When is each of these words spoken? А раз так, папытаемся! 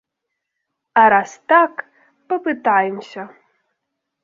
А 1.01 1.03
раз 1.15 1.31
так, 1.49 1.85
папытаемся! 2.29 3.23